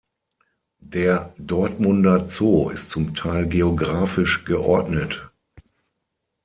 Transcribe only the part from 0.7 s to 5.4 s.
Der Dortmunder Zoo ist zum Teil geographisch geordnet.